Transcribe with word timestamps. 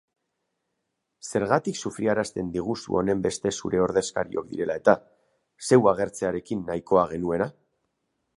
Zergatik 1.33 1.77
sufriarazten 1.89 2.49
diguzu 2.55 2.97
honenbeste 3.01 3.51
zure 3.61 3.83
ordezkariok 3.89 4.49
direla-eta, 4.55 4.97
zeu 5.69 5.81
agertzearekin 5.95 6.67
nahikoa 6.73 7.07
genuela? 7.15 7.51